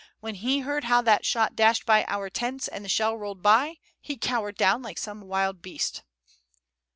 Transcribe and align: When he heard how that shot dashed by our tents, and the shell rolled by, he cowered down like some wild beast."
When 0.19 0.33
he 0.33 0.61
heard 0.61 0.85
how 0.85 1.03
that 1.03 1.27
shot 1.27 1.55
dashed 1.55 1.85
by 1.85 2.05
our 2.07 2.27
tents, 2.27 2.67
and 2.67 2.83
the 2.83 2.89
shell 2.89 3.15
rolled 3.15 3.43
by, 3.43 3.75
he 3.99 4.17
cowered 4.17 4.57
down 4.57 4.81
like 4.81 4.97
some 4.97 5.21
wild 5.21 5.61
beast." 5.61 6.01